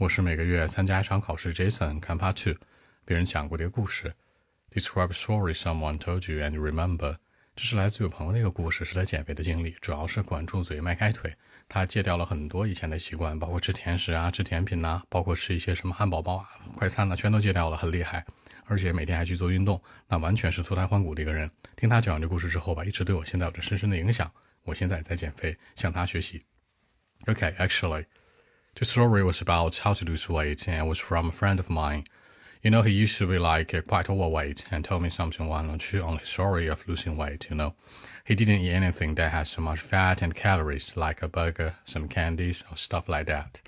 [0.00, 2.58] 我是每个月参加一场考试，Jason 看 Part Two，
[3.04, 4.14] 别人讲过的一个故事。
[4.70, 7.18] Describe story someone told you and remember。
[7.54, 11.36] 这是来自我朋友的一个故事，是他减肥的经历，主要是管住嘴，迈开腿。
[11.68, 18.24] 他戒掉了很多以前的习惯，包括吃甜食啊、吃甜品呐，包括吃一些什么汉堡包啊、快餐呐，全都戒掉了，很厉害。
[18.64, 21.50] 而且每天还去做运动，那完全是脱胎换骨的一个人。
[21.76, 24.32] 听他讲完这故事之后吧，一直对我现在有着深深的影响。
[24.62, 26.42] 我现在也在减肥，向他学习。
[27.26, 28.06] Okay, actually.
[28.76, 32.04] The story was about how to lose weight and was from a friend of mine.
[32.62, 35.78] You know, he used to be like quite overweight and told me something one or
[35.78, 37.74] two on his story of losing weight, you know.
[38.24, 42.08] He didn't eat anything that has so much fat and calories, like a burger, some
[42.08, 43.60] candies, or stuff like that.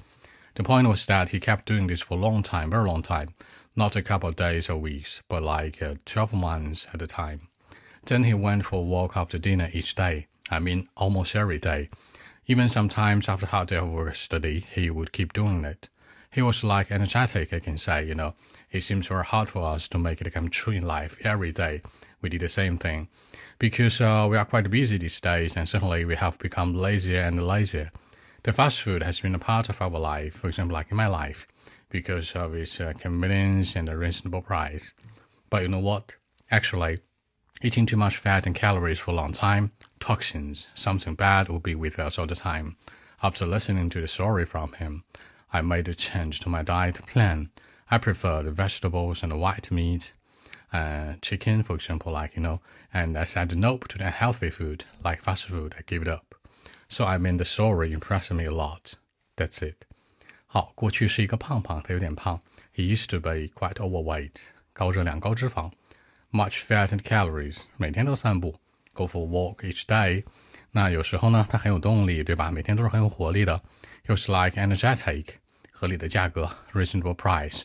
[0.54, 3.34] The point was that he kept doing this for a long time, very long time,
[3.74, 7.48] not a couple of days or weeks, but like uh, 12 months at a time.
[8.04, 10.26] Then he went for a walk after dinner each day.
[10.50, 11.88] I mean, almost every day.
[12.46, 15.88] Even sometimes after hard day of work study, he would keep doing it.
[16.30, 18.34] He was like energetic, I can say, you know.
[18.70, 21.82] It seems very hard for us to make it come true in life every day.
[22.20, 23.08] We did the same thing.
[23.58, 27.46] Because uh, we are quite busy these days and certainly we have become lazier and
[27.46, 27.92] lazier.
[28.42, 31.06] The fast food has been a part of our life, for example, like in my
[31.06, 31.46] life,
[31.90, 34.94] because of its uh, convenience and a reasonable price.
[35.48, 36.16] But you know what?
[36.50, 37.00] Actually,
[37.61, 41.73] Eating too much fat and calories for a long time, toxins, something bad will be
[41.73, 42.75] with us all the time.
[43.23, 45.03] After listening to the story from him,
[45.51, 47.49] I made a change to my diet plan.
[47.89, 50.13] I prefer the vegetables and the white meat,
[50.71, 52.61] uh, chicken, for example, like, you know,
[52.93, 56.35] and I said no to the unhealthy food, like fast food, I give it up.
[56.89, 58.93] So I mean the story impressed me a lot.
[59.35, 59.85] That's it.
[60.45, 62.39] 好，过去是一个胖胖，他有点胖。
[62.75, 64.35] He used to be quite overweight，
[64.73, 65.71] 高热量、高脂肪。
[66.32, 68.58] Much fat and calories，每天都散步
[68.92, 70.24] ，go for a walk each day。
[70.70, 72.50] 那有时候呢，他很有动力，对吧？
[72.50, 73.62] 每天都是很有活力的，
[74.06, 75.26] 又是 like energetic，
[75.70, 77.62] 合理的价格，reasonable price。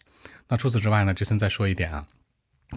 [0.49, 2.05] 那除此之外呢，杰森再说一点啊，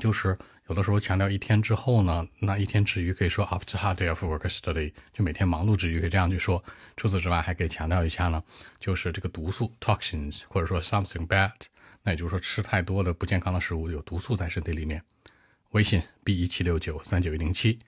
[0.00, 6.62] 就是有的时候强调一天之后呢，那一天之余可以说 after hard day of work study，就每天忙碌之余可以这样去说。
[6.96, 8.40] 除此之外，还可以强调一下呢，
[8.78, 11.50] 就是这个毒素 toxins，或者说 something bad，
[12.04, 15.02] 那也就是说吃太多的不健康的食物有毒素在身体里面。
[15.70, 17.78] 微信 b 一七六九三九一零七。